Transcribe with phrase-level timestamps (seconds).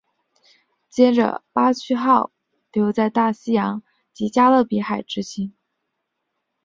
[0.89, 2.31] 接着巴区号
[2.71, 5.53] 留在大西洋及加勒比海执勤。